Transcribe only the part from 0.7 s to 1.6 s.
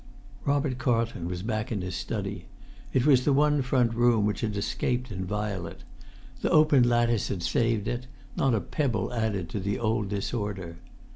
Carlton was